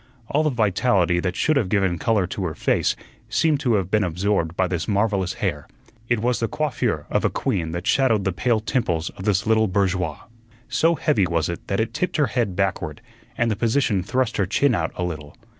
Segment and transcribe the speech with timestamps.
[0.29, 2.95] All the vitality that should have given color to her face
[3.29, 5.67] seemed to have been absorbed by this marvellous hair.
[6.09, 9.67] It was the coiffure of a queen that shadowed the pale temples of this little
[9.67, 10.17] bourgeoise.
[10.67, 12.99] So heavy was it that it tipped her head backward,
[13.37, 15.37] and the position thrust her chin out a little.